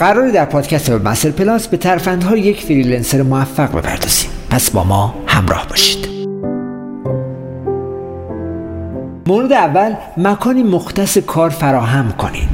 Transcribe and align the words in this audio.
قرار 0.00 0.30
در 0.30 0.44
پادکست 0.44 0.90
Web 0.90 1.12
Plus 1.12 1.68
به 1.68 1.76
ترفندهای 1.76 2.40
یک 2.40 2.60
freelancer 2.60 3.22
موفق 3.22 3.78
بپردازیم. 3.78 4.30
پس 4.50 4.70
با 4.70 4.84
ما 4.84 5.14
همراه 5.26 5.66
باشید. 5.68 6.08
مورد 9.26 9.52
اول 9.52 9.94
مکانی 10.16 10.62
مختص 10.62 11.18
کار 11.18 11.50
فراهم 11.50 12.12
کنید 12.12 12.48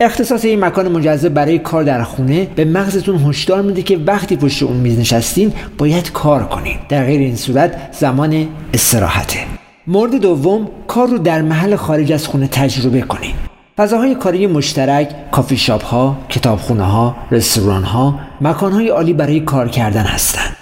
اختصاص 0.00 0.44
این 0.44 0.64
مکان 0.64 0.88
مجزا 0.88 1.28
برای 1.28 1.58
کار 1.58 1.82
در 1.84 2.02
خونه 2.02 2.44
به 2.44 2.64
مغزتون 2.64 3.16
هشدار 3.16 3.62
میده 3.62 3.82
که 3.82 3.96
وقتی 3.96 4.36
پشت 4.36 4.62
اون 4.62 4.76
میز 4.76 4.98
نشستین 4.98 5.52
باید 5.78 6.12
کار 6.12 6.44
کنین. 6.44 6.76
در 6.88 7.04
غیر 7.04 7.20
این 7.20 7.36
صورت 7.36 7.88
زمان 7.92 8.48
استراحته. 8.74 9.38
مورد 9.86 10.14
دوم 10.14 10.68
کار 10.86 11.08
رو 11.08 11.18
در 11.18 11.42
محل 11.42 11.76
خارج 11.76 12.12
از 12.12 12.26
خونه 12.26 12.48
تجربه 12.48 13.00
کنین. 13.00 13.34
فضاهای 13.78 14.14
کاری 14.14 14.46
مشترک 14.46 15.30
کافی 15.30 15.56
شاپ 15.56 15.84
ها 15.84 16.16
کتابخونه 16.28 16.84
ها 16.84 17.16
رستوران 17.30 17.82
ها 17.84 18.20
مکان 18.40 18.72
های 18.72 18.88
عالی 18.88 19.12
برای 19.12 19.40
کار 19.40 19.68
کردن 19.68 20.04
هستند. 20.04 20.56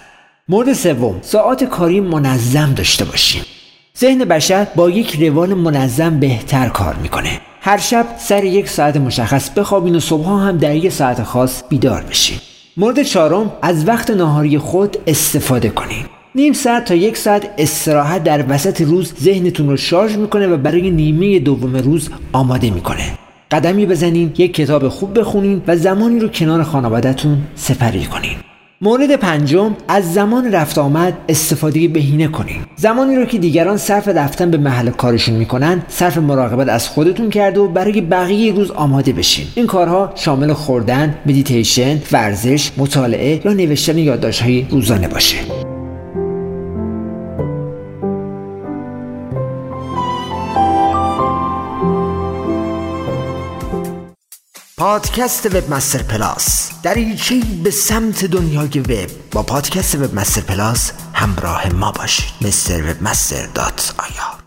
مورد 0.48 0.72
سوم 0.72 1.18
ساعات 1.22 1.64
کاری 1.64 2.00
منظم 2.00 2.74
داشته 2.74 3.04
باشین 3.04 3.42
ذهن 3.98 4.24
بشر 4.24 4.66
با 4.76 4.90
یک 4.90 5.22
روال 5.22 5.54
منظم 5.54 6.20
بهتر 6.20 6.68
کار 6.68 6.94
می‌کنه. 6.94 7.40
هر 7.60 7.78
شب 7.78 8.06
سر 8.18 8.44
یک 8.44 8.68
ساعت 8.68 8.96
مشخص 8.96 9.50
بخوابین 9.50 9.96
و 9.96 10.00
صبح 10.00 10.28
هم 10.28 10.58
در 10.58 10.74
یک 10.74 10.92
ساعت 10.92 11.22
خاص 11.22 11.62
بیدار 11.68 12.02
بشین. 12.02 12.38
مورد 12.76 13.02
چهارم 13.02 13.52
از 13.62 13.88
وقت 13.88 14.10
ناهاری 14.10 14.58
خود 14.58 14.96
استفاده 15.06 15.68
کنین. 15.68 16.04
نیم 16.36 16.52
ساعت 16.52 16.84
تا 16.84 16.94
یک 16.94 17.16
ساعت 17.16 17.50
استراحت 17.58 18.24
در 18.24 18.44
وسط 18.48 18.80
روز 18.80 19.12
ذهنتون 19.20 19.68
رو 19.68 19.76
شارژ 19.76 20.16
می‌کنه 20.16 20.46
و 20.46 20.56
برای 20.56 20.90
نیمه 20.90 21.38
دوم 21.38 21.76
روز 21.76 22.08
آماده 22.32 22.70
می‌کنه. 22.70 23.04
قدمی 23.50 23.86
بزنین 23.86 24.32
یک 24.38 24.54
کتاب 24.54 24.88
خوب 24.88 25.18
بخونین 25.18 25.62
و 25.66 25.76
زمانی 25.76 26.20
رو 26.20 26.28
کنار 26.28 26.62
خانوادهتون 26.62 27.38
سپری 27.54 28.04
کنین. 28.04 28.36
مورد 28.80 29.16
پنجم 29.16 29.76
از 29.88 30.14
زمان 30.14 30.52
رفت 30.52 30.78
آمد 30.78 31.14
استفاده 31.28 31.88
بهینه 31.88 32.28
کنین. 32.28 32.56
زمانی 32.76 33.16
رو 33.16 33.24
که 33.24 33.38
دیگران 33.38 33.76
صرف 33.76 34.08
رفتن 34.08 34.50
به 34.50 34.58
محل 34.58 34.90
کارشون 34.90 35.34
می‌کنن 35.34 35.82
صرف 35.88 36.18
مراقبت 36.18 36.68
از 36.68 36.88
خودتون 36.88 37.30
کرده 37.30 37.60
و 37.60 37.68
برای 37.68 38.00
بقیه 38.00 38.54
روز 38.54 38.70
آماده 38.70 39.12
بشین. 39.12 39.46
این 39.54 39.66
کارها 39.66 40.12
شامل 40.14 40.52
خوردن 40.52 41.14
مدیتیشن 41.26 42.02
ورزش 42.12 42.70
مطالعه 42.76 43.40
یا 43.44 43.52
نوشتن 43.52 43.98
یادداشت‌های 43.98 44.66
روزانه 44.70 45.08
باشه. 45.08 45.36
پادکست 54.84 55.46
وب 55.46 55.70
مستر 55.70 56.02
پلاس 56.02 56.70
دریچه 56.82 57.40
به 57.64 57.70
سمت 57.70 58.24
دنیای 58.24 58.80
وب 58.80 59.10
با 59.30 59.42
پادکست 59.42 59.94
وب 59.94 60.14
مستر 60.14 60.40
پلاس 60.40 60.92
همراه 61.14 61.72
ما 61.72 61.92
باشید. 61.92 62.32
مستر 62.40 62.90
وب 62.90 63.02
مستر 63.02 63.46
دات 63.46 63.94
آیا 63.98 64.43